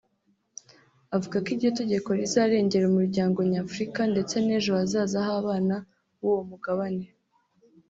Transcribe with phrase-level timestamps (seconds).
[1.15, 5.75] Avuga ko iryo tegeko rizarengera umuryango nyafurika ndetse n’ejo hazaza h’abana
[6.19, 7.05] b’uwo mugabane